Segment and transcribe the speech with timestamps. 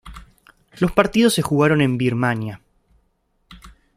[0.79, 2.59] Los partidos se jugaron en Birmania.